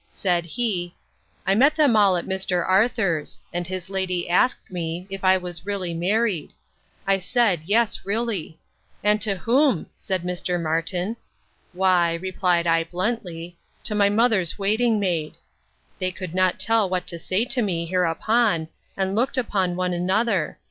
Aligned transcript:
Said 0.09 0.47
he, 0.47 0.95
'I 1.45 1.53
met 1.53 1.75
them 1.75 1.95
all 1.95 2.17
at 2.17 2.25
Mr. 2.25 2.67
Arthur's; 2.67 3.39
and 3.53 3.67
his 3.67 3.87
lady 3.87 4.27
asked 4.27 4.71
me, 4.71 5.05
if 5.11 5.23
I 5.23 5.37
was 5.37 5.67
really 5.67 5.93
married? 5.93 6.53
I 7.05 7.19
said, 7.19 7.65
Yes, 7.65 8.03
really. 8.03 8.57
And 9.03 9.21
to 9.21 9.35
whom? 9.35 9.85
said 9.93 10.23
Mr. 10.23 10.59
Martin. 10.59 11.17
Why, 11.71 12.15
replied 12.15 12.65
I, 12.65 12.83
bluntly, 12.83 13.59
to 13.83 13.93
my 13.93 14.09
mother's 14.09 14.57
waiting 14.57 14.99
maid. 14.99 15.35
They 15.99 16.11
could 16.11 16.33
not 16.33 16.59
tell 16.59 16.89
what 16.89 17.05
to 17.05 17.19
say 17.19 17.45
to 17.45 17.61
me 17.61 17.85
hereupon, 17.85 18.69
and 18.97 19.15
looked 19.15 19.35
one 19.37 19.45
upon 19.77 19.93
another. 19.93 20.57